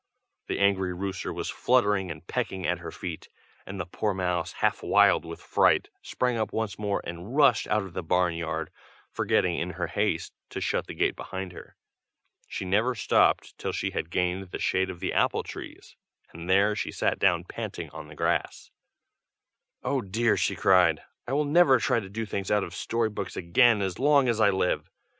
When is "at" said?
2.65-2.79